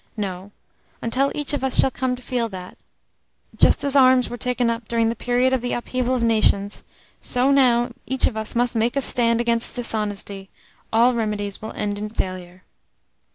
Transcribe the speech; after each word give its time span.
No, 0.17 0.49
until 0.99 1.31
each 1.35 1.53
of 1.53 1.63
us 1.63 1.77
shall 1.79 1.91
come 1.91 2.15
to 2.15 2.23
feel 2.23 2.49
that, 2.49 2.75
just 3.55 3.83
as 3.83 3.95
arms 3.95 4.31
were 4.31 4.35
taken 4.35 4.67
up 4.67 4.87
during 4.87 5.09
the 5.09 5.15
period 5.15 5.53
of 5.53 5.61
the 5.61 5.73
upheaval 5.73 6.15
of 6.15 6.23
nations, 6.23 6.83
so 7.21 7.51
now 7.51 7.91
each 8.07 8.25
of 8.25 8.35
us 8.35 8.55
must 8.55 8.75
make 8.75 8.95
a 8.95 9.01
stand 9.03 9.39
against 9.39 9.75
dishonesty, 9.75 10.49
all 10.91 11.13
remedies 11.13 11.61
will 11.61 11.71
end 11.73 11.99
in 11.99 12.09
failure. 12.09 12.63